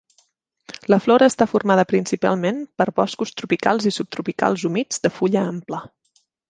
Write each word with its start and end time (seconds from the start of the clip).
La 0.93 0.97
flora 1.07 1.27
està 1.31 1.47
formada 1.51 1.83
principalment 1.93 2.65
per 2.81 2.89
boscos 3.01 3.37
tropicals 3.43 3.89
i 3.91 3.95
subtropicals 4.01 4.69
humits 4.71 5.07
de 5.07 5.17
fulla 5.21 5.49
ampla. 5.57 5.89